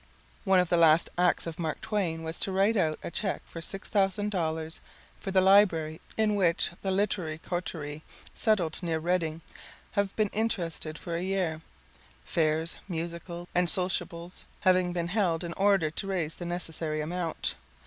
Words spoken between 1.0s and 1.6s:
acts of